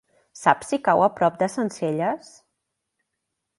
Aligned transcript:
Saps 0.43 0.71
si 0.73 0.79
cau 0.87 1.01
a 1.09 1.09
prop 1.19 1.37
de 1.43 1.51
Sencelles? 1.57 2.35